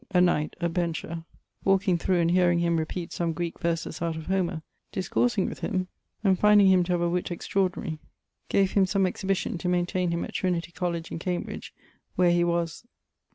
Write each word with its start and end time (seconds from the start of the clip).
a 0.09 0.19
knight, 0.19 0.55
a 0.59 0.67
bencher, 0.67 1.25
walking 1.63 1.95
thro' 1.95 2.19
and 2.19 2.31
hearing 2.31 2.57
him 2.57 2.77
repeat 2.77 3.11
some 3.13 3.33
Greeke 3.33 3.59
verses 3.59 4.01
out 4.01 4.15
of 4.15 4.25
Homer, 4.25 4.63
discoursing 4.91 5.47
with 5.47 5.59
him, 5.59 5.89
and 6.23 6.39
finding 6.39 6.65
him 6.65 6.83
to 6.85 6.93
have 6.93 7.01
a 7.01 7.07
witt 7.07 7.29
extraordinary, 7.29 7.99
gave 8.49 8.71
him 8.71 8.87
some 8.87 9.05
exhibition 9.05 9.59
to 9.59 9.69
maintaine 9.69 10.09
him 10.09 10.23
at 10.25 10.33
Trinity 10.33 10.71
college 10.71 11.11
in 11.11 11.19
Cambridge, 11.19 11.71
where 12.15 12.31
he 12.31 12.43
was 12.43 12.83